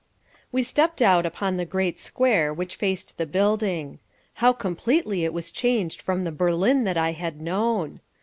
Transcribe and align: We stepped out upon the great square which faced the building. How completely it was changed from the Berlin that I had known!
We 0.51 0.63
stepped 0.63 0.99
out 0.99 1.27
upon 1.27 1.57
the 1.57 1.63
great 1.63 1.99
square 1.99 2.51
which 2.51 2.75
faced 2.75 3.19
the 3.19 3.27
building. 3.27 3.99
How 4.41 4.51
completely 4.51 5.25
it 5.25 5.31
was 5.31 5.51
changed 5.51 6.01
from 6.01 6.23
the 6.23 6.31
Berlin 6.31 6.85
that 6.85 6.97
I 6.97 7.11
had 7.11 7.39
known! 7.39 7.99